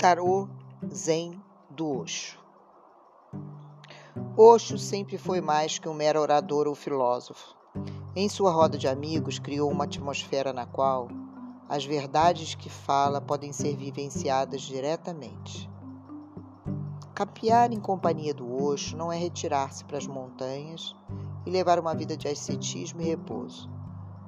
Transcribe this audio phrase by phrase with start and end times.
[0.00, 0.48] Tarô
[0.90, 2.38] Zen do Osho.
[4.34, 7.54] Osho sempre foi mais que um mero orador ou filósofo.
[8.16, 11.08] Em sua roda de amigos, criou uma atmosfera na qual
[11.68, 15.68] as verdades que fala podem ser vivenciadas diretamente.
[17.14, 20.96] Capear em companhia do Osho não é retirar-se para as montanhas
[21.44, 23.68] e levar uma vida de ascetismo e repouso,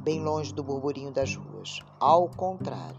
[0.00, 1.80] bem longe do burburinho das ruas.
[2.00, 2.96] Ao contrário,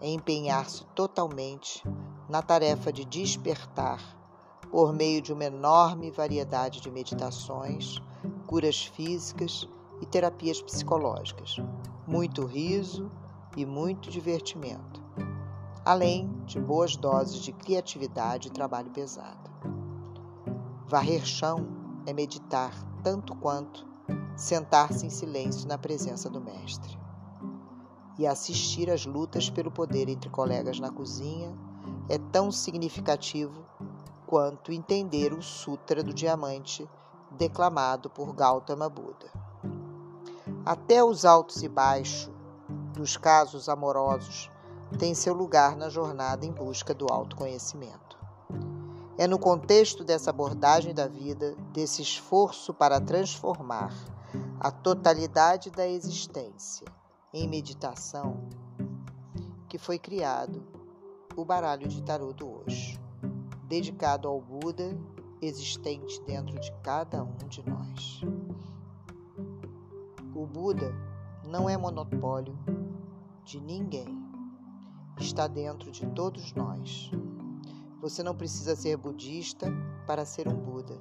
[0.00, 1.82] é empenhar-se totalmente
[2.28, 4.00] na tarefa de despertar
[4.70, 8.00] por meio de uma enorme variedade de meditações,
[8.46, 9.68] curas físicas
[10.00, 11.56] e terapias psicológicas,
[12.06, 13.10] muito riso
[13.56, 15.02] e muito divertimento,
[15.84, 19.50] além de boas doses de criatividade e trabalho pesado.
[20.86, 21.66] Varrer chão
[22.04, 23.86] é meditar tanto quanto
[24.36, 27.05] sentar-se em silêncio na presença do Mestre
[28.18, 31.54] e assistir às lutas pelo poder entre colegas na cozinha
[32.08, 33.64] é tão significativo
[34.26, 36.88] quanto entender o Sutra do Diamante
[37.30, 39.30] declamado por Gautama Buda.
[40.64, 42.30] Até os altos e baixos
[42.92, 44.50] dos casos amorosos
[44.98, 48.16] têm seu lugar na jornada em busca do autoconhecimento.
[49.18, 53.92] É no contexto dessa abordagem da vida, desse esforço para transformar
[54.58, 56.86] a totalidade da existência
[57.36, 58.48] em meditação
[59.68, 60.64] que foi criado
[61.36, 62.98] o baralho de tarô do Osho,
[63.68, 64.98] dedicado ao Buda
[65.42, 68.22] existente dentro de cada um de nós.
[70.34, 70.94] O Buda
[71.46, 72.58] não é monopólio
[73.44, 74.08] de ninguém.
[75.20, 77.10] Está dentro de todos nós.
[78.00, 79.70] Você não precisa ser budista
[80.06, 80.96] para ser um Buda.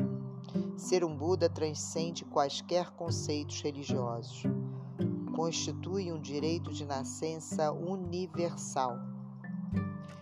[0.76, 4.44] Ser um Buda transcende quaisquer conceitos religiosos
[5.36, 8.98] constitui um direito de nascença universal.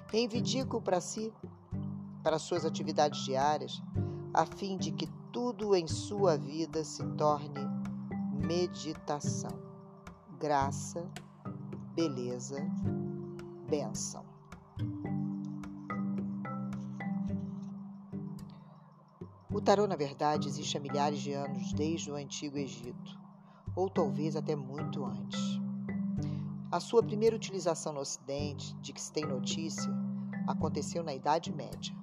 [0.08, 1.32] Reivindico para si,
[2.24, 3.80] para suas atividades diárias,
[4.34, 7.62] a fim de que tudo em sua vida se torne
[8.44, 9.52] meditação,
[10.40, 11.08] graça,
[11.94, 12.58] beleza,
[13.70, 14.26] bênção.
[19.52, 23.23] O tarô, na verdade, existe há milhares de anos, desde o Antigo Egito
[23.76, 25.40] ou talvez até muito antes.
[26.72, 29.92] A sua primeira utilização no Ocidente, de que se tem notícia,
[30.48, 31.96] aconteceu na Idade Média.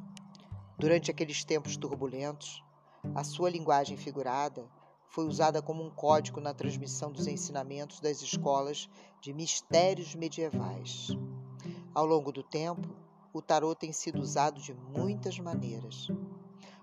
[0.78, 2.62] Durante aqueles tempos turbulentos,
[3.14, 4.68] a sua linguagem figurada
[5.08, 8.88] foi usada como um código na transmissão dos ensinamentos das escolas
[9.20, 11.08] de mistérios medievais.
[11.92, 12.88] Ao longo do tempo,
[13.32, 16.08] o tarô tem sido usado de muitas maneiras,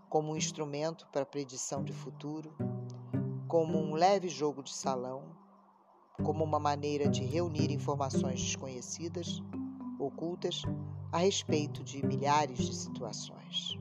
[0.10, 2.54] como um instrumento para predição de futuro,
[3.48, 5.24] como um leve jogo de salão,
[6.24, 9.42] como uma maneira de reunir informações desconhecidas,
[9.98, 10.64] ocultas,
[11.12, 13.80] a respeito de milhares de situações.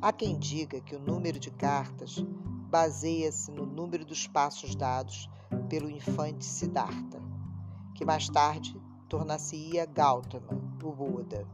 [0.00, 2.24] Há quem diga que o número de cartas
[2.70, 5.28] baseia-se no número dos passos dados
[5.68, 7.20] pelo infante Siddhartha,
[7.94, 10.52] que mais tarde tornar-se-ia Gautama,
[10.82, 11.46] o Buda.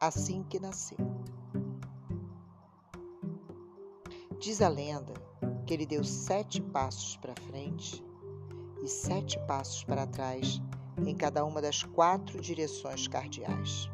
[0.00, 1.19] Assim que nasceu.
[4.40, 5.12] Diz a lenda
[5.66, 8.02] que ele deu sete passos para frente
[8.82, 10.62] e sete passos para trás
[11.06, 13.90] em cada uma das quatro direções cardeais.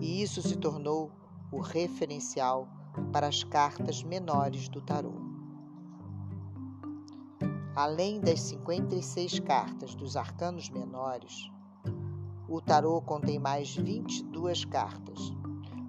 [0.00, 1.10] E isso se tornou
[1.50, 2.68] o referencial
[3.12, 5.14] para as cartas menores do tarô.
[7.74, 11.50] Além das 56 cartas dos arcanos menores,
[12.48, 15.32] o tarô contém mais 22 cartas,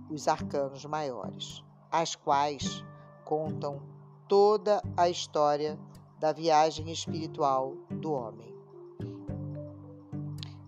[0.09, 2.83] os arcanos maiores, as quais
[3.25, 3.81] contam
[4.27, 5.77] toda a história
[6.19, 8.53] da viagem espiritual do homem.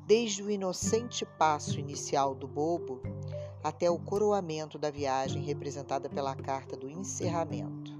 [0.06, 3.02] Desde o inocente passo inicial do bobo
[3.64, 7.92] até o coroamento da viagem representada pela carta do encerramento.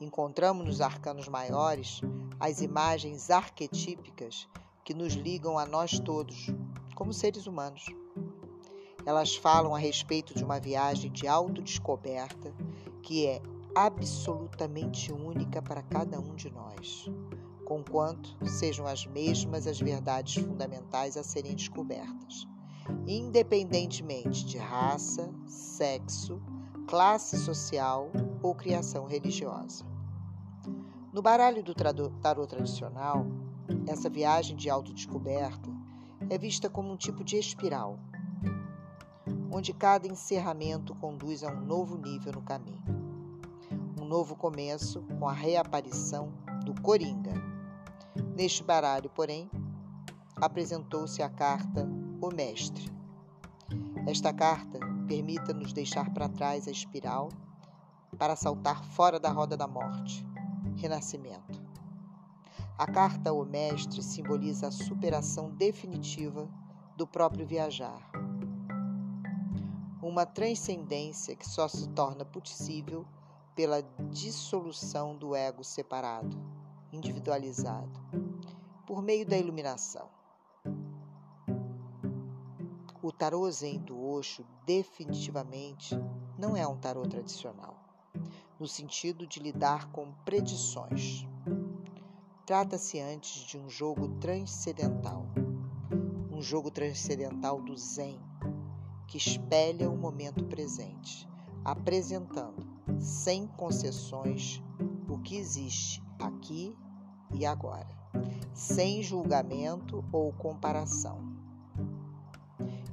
[0.00, 2.00] Encontramos nos arcanos maiores
[2.40, 4.48] as imagens arquetípicas
[4.84, 6.46] que nos ligam a nós todos,
[6.94, 7.84] como seres humanos.
[9.04, 12.54] Elas falam a respeito de uma viagem de autodescoberta
[13.02, 13.40] que é
[13.74, 17.10] absolutamente única para cada um de nós,
[17.64, 22.46] conquanto sejam as mesmas as verdades fundamentais a serem descobertas,
[23.06, 26.40] independentemente de raça, sexo,
[26.86, 28.10] classe social
[28.42, 29.84] ou criação religiosa.
[31.12, 33.26] No baralho do tarô tradicional,
[33.86, 35.70] essa viagem de autodescoberta
[36.30, 37.98] é vista como um tipo de espiral,
[39.50, 42.82] onde cada encerramento conduz a um novo nível no caminho.
[44.00, 46.32] Um novo começo com a reaparição
[46.64, 47.34] do Coringa.
[48.36, 49.50] Neste baralho, porém,
[50.36, 51.88] apresentou-se a carta
[52.20, 52.90] o Mestre.
[54.06, 57.28] Esta carta permita nos deixar para trás a espiral
[58.18, 60.26] para saltar fora da roda da morte,
[60.76, 61.62] renascimento.
[62.76, 66.48] A carta ao Mestre simboliza a superação definitiva
[66.96, 68.17] do próprio viajar.
[70.00, 73.04] Uma transcendência que só se torna possível
[73.54, 76.40] pela dissolução do ego separado,
[76.92, 78.00] individualizado,
[78.86, 80.08] por meio da iluminação.
[83.02, 85.96] O tarô Zen do Osho definitivamente
[86.38, 87.76] não é um tarô tradicional,
[88.60, 91.26] no sentido de lidar com predições.
[92.46, 95.26] Trata-se antes de um jogo transcendental,
[96.30, 98.20] um jogo transcendental do Zen,
[99.08, 101.26] que espelha o momento presente,
[101.64, 102.64] apresentando,
[103.00, 104.62] sem concessões,
[105.08, 106.76] o que existe aqui
[107.32, 107.88] e agora,
[108.52, 111.26] sem julgamento ou comparação.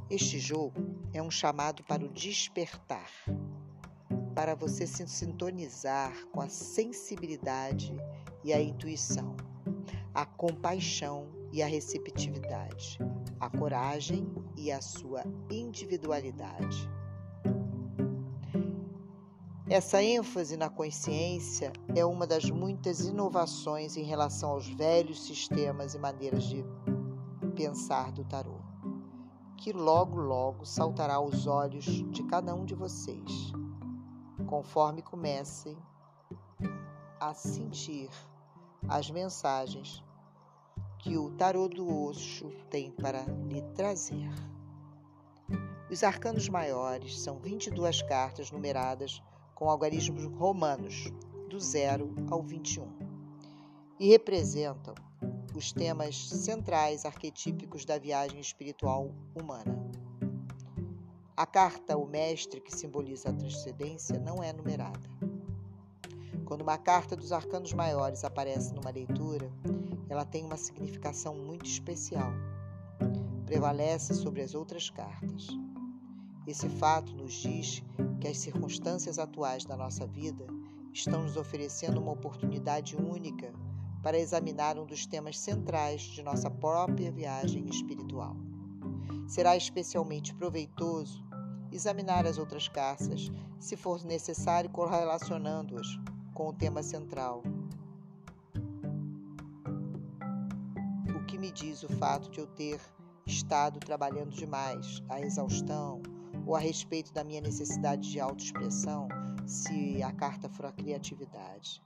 [0.09, 0.79] Este jogo
[1.11, 3.11] é um chamado para o despertar,
[4.33, 7.93] para você se sintonizar com a sensibilidade
[8.41, 9.35] e a intuição,
[10.13, 12.99] a compaixão e a receptividade,
[13.45, 16.89] a coragem e a sua individualidade.
[19.67, 25.99] Essa ênfase na consciência é uma das muitas inovações em relação aos velhos sistemas e
[25.99, 26.63] maneiras de
[27.55, 28.65] pensar do tarô
[29.65, 33.51] que logo, logo saltará aos olhos de cada um de vocês,
[34.45, 35.75] conforme comecem
[37.19, 38.07] a sentir
[38.87, 40.04] as mensagens
[41.05, 44.27] que o tarô do Osho tem para lhe trazer.
[45.87, 49.21] Os arcanos maiores são 22 cartas numeradas
[49.53, 51.13] com algarismos romanos,
[51.47, 52.87] do 0 ao 21,
[53.99, 54.95] e representam
[55.55, 59.77] os temas centrais arquetípicos da viagem espiritual humana.
[61.37, 65.07] A carta O Mestre, que simboliza a transcendência, não é numerada.
[66.45, 69.51] Quando uma carta dos arcanos maiores aparece numa leitura,
[70.09, 72.31] ela tem uma significação muito especial.
[73.45, 75.47] Prevalece sobre as outras cartas.
[76.47, 77.83] Esse fato nos diz
[78.19, 80.45] que as circunstâncias atuais da nossa vida
[80.93, 83.53] estão nos oferecendo uma oportunidade única
[84.01, 88.35] para examinar um dos temas centrais de nossa própria viagem espiritual.
[89.27, 91.25] Será especialmente proveitoso
[91.71, 95.87] examinar as outras cartas, se for necessário, correlacionando-as
[96.33, 97.41] com o tema central.
[101.45, 102.81] Me diz o fato de eu ter
[103.23, 106.01] estado trabalhando demais, a exaustão,
[106.43, 109.07] ou a respeito da minha necessidade de autoexpressão,
[109.45, 111.83] se a carta for a criatividade?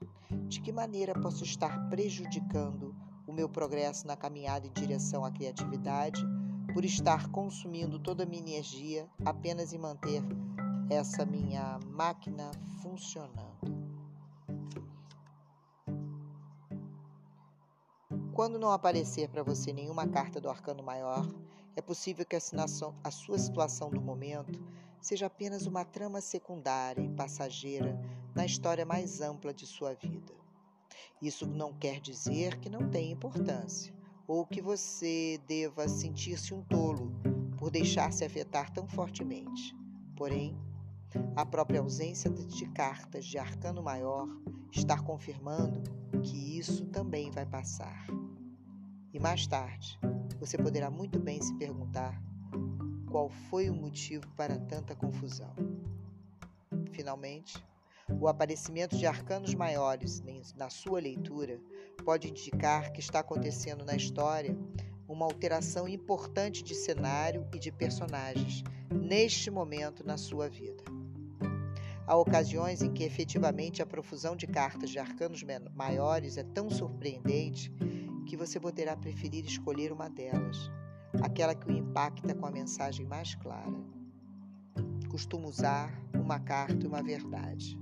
[0.48, 2.96] De que maneira posso estar prejudicando
[3.26, 6.24] o meu progresso na caminhada em direção à criatividade
[6.72, 10.22] por estar consumindo toda a minha energia apenas em manter
[10.88, 13.79] essa minha máquina funcionando?
[18.40, 21.28] Quando não aparecer para você nenhuma carta do arcano maior,
[21.76, 22.38] é possível que a,
[23.04, 24.58] a sua situação do momento
[24.98, 28.00] seja apenas uma trama secundária e passageira
[28.34, 30.32] na história mais ampla de sua vida.
[31.20, 33.92] Isso não quer dizer que não tenha importância
[34.26, 37.12] ou que você deva sentir-se um tolo
[37.58, 39.76] por deixar-se afetar tão fortemente.
[40.16, 40.56] Porém,
[41.36, 44.26] a própria ausência de cartas de arcano maior
[44.72, 45.82] está confirmando
[46.22, 48.06] que isso também vai passar.
[49.12, 49.98] E mais tarde,
[50.38, 52.20] você poderá muito bem se perguntar
[53.10, 55.52] qual foi o motivo para tanta confusão.
[56.92, 57.62] Finalmente,
[58.20, 60.22] o aparecimento de arcanos maiores
[60.54, 61.60] na sua leitura
[62.04, 64.56] pode indicar que está acontecendo na história
[65.08, 68.62] uma alteração importante de cenário e de personagens
[68.92, 70.84] neste momento na sua vida.
[72.06, 75.42] Há ocasiões em que efetivamente a profusão de cartas de arcanos
[75.74, 77.72] maiores é tão surpreendente
[78.30, 80.70] que você poderá preferir escolher uma delas
[81.20, 83.74] aquela que o impacta com a mensagem mais clara.
[85.10, 87.76] Costumo usar uma carta e uma verdade.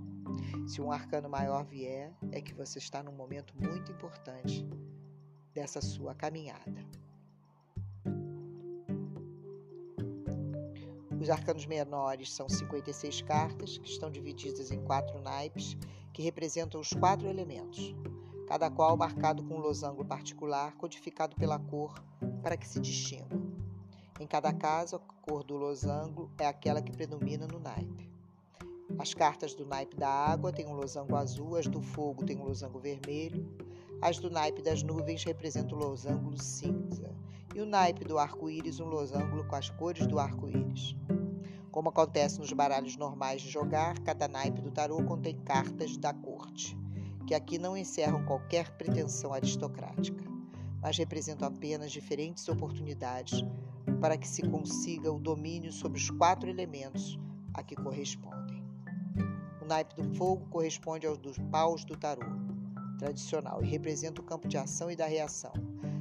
[0.67, 4.67] Se um arcano maior vier, é que você está num momento muito importante
[5.52, 6.83] dessa sua caminhada.
[11.21, 15.76] Os arcanos menores são 56 cartas, que estão divididas em quatro naipes,
[16.14, 17.95] que representam os quatro elementos,
[18.49, 22.02] cada qual marcado com um losango particular, codificado pela cor
[22.43, 23.52] para que se distingam.
[24.19, 28.11] Em cada caso, a cor do losango é aquela que predomina no naipe.
[28.99, 32.45] As cartas do naipe da água têm um losango azul, as do fogo têm um
[32.45, 33.47] losango vermelho,
[34.00, 37.14] as do naipe das nuvens representam o losango cinza,
[37.55, 40.97] e o naipe do arco-íris um losango com as cores do arco-íris.
[41.71, 46.75] Como acontece nos baralhos normais de jogar, cada naipe do tarô contém cartas da corte,
[47.28, 50.25] que aqui não encerram qualquer pretensão aristocrática,
[50.80, 53.44] mas representam apenas diferentes oportunidades
[54.00, 57.18] para que se consiga o domínio sobre os quatro elementos
[57.52, 58.64] a que correspondem.
[59.61, 62.25] O naipe do fogo corresponde aos dos paus do tarô
[62.99, 65.52] tradicional e representa o campo de ação e da reação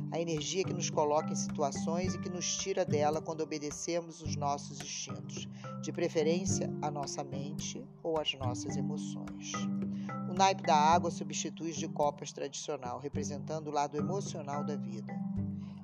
[0.09, 4.37] a energia que nos coloca em situações e que nos tira dela quando obedecemos os
[4.37, 5.49] nossos instintos,
[5.81, 9.51] de preferência a nossa mente ou as nossas emoções.
[10.37, 15.11] Naipe da água substitui os de copas tradicional, representando o lado emocional da vida,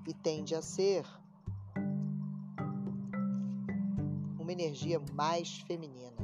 [0.07, 1.03] e tende a ser
[4.37, 6.17] uma energia mais feminina,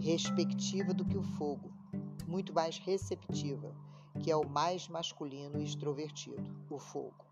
[0.00, 1.70] respectiva do que o fogo,
[2.26, 3.70] muito mais receptiva
[4.18, 7.24] que é o mais masculino e extrovertido, o fogo.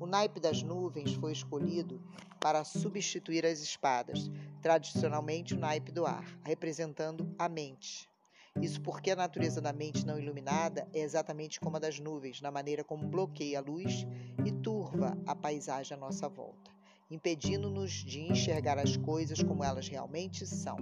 [0.00, 2.02] O naipe das nuvens foi escolhido
[2.40, 8.11] para substituir as espadas, tradicionalmente o naipe do ar, representando a mente.
[8.60, 12.50] Isso porque a natureza da mente não iluminada é exatamente como a das nuvens, na
[12.50, 14.06] maneira como bloqueia a luz
[14.44, 16.70] e turva a paisagem à nossa volta,
[17.10, 20.76] impedindo-nos de enxergar as coisas como elas realmente são.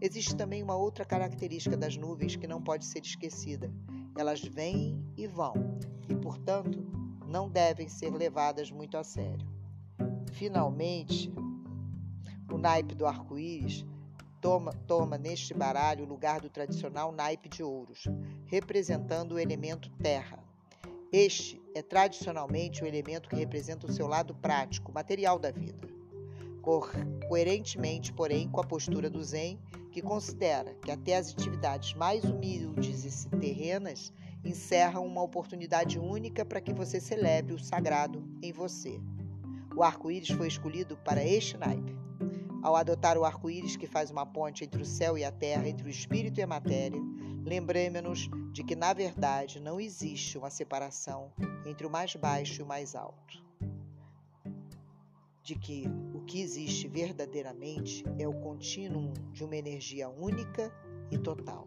[0.00, 3.72] Existe também uma outra característica das nuvens que não pode ser esquecida,
[4.16, 5.78] elas vêm e vão
[6.08, 6.84] e, portanto,
[7.26, 9.46] não devem ser levadas muito a sério.
[10.32, 11.32] Finalmente,
[12.52, 13.86] o naipe do arco-íris
[14.40, 18.04] toma, toma neste baralho o lugar do tradicional naipe de ouros,
[18.46, 20.42] representando o elemento terra.
[21.12, 25.88] Este é tradicionalmente o elemento que representa o seu lado prático, material da vida.
[27.28, 29.58] Coerentemente, porém, com a postura do Zen,
[29.90, 34.12] que considera que até as atividades mais humildes e terrenas
[34.44, 39.00] encerram uma oportunidade única para que você celebre o sagrado em você.
[39.74, 42.09] O arco-íris foi escolhido para este naipe.
[42.62, 45.86] Ao adotar o arco-íris que faz uma ponte entre o céu e a terra, entre
[45.86, 47.00] o espírito e a matéria,
[47.44, 51.32] lembremos-nos de que, na verdade, não existe uma separação
[51.66, 53.50] entre o mais baixo e o mais alto
[55.50, 60.72] de que o que existe verdadeiramente é o contínuo de uma energia única
[61.10, 61.66] e total.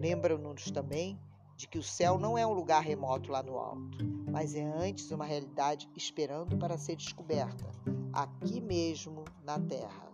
[0.00, 1.16] Lembra-nos também
[1.56, 5.08] de que o céu não é um lugar remoto lá no alto, mas é antes
[5.12, 7.64] uma realidade esperando para ser descoberta,
[8.12, 10.12] aqui mesmo na Terra.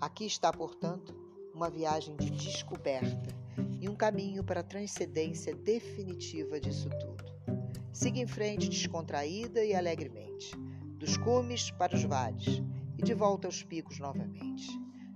[0.00, 1.14] Aqui está, portanto,
[1.52, 3.34] uma viagem de descoberta
[3.80, 7.24] e um caminho para a transcendência definitiva disso tudo.
[7.92, 10.56] Siga em frente descontraída e alegremente,
[10.98, 12.62] dos cumes para os vales
[12.98, 14.68] e de volta aos picos novamente.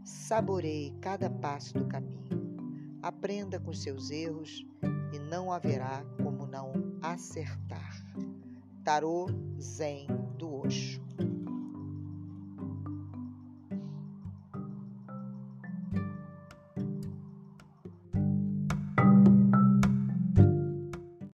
[0.04, 2.98] Saboreie cada passo do caminho.
[3.02, 4.66] Aprenda com seus erros
[5.12, 7.87] e não haverá como não acertar.
[8.88, 9.26] Tarô
[9.60, 10.06] Zen
[10.38, 10.98] do Osho.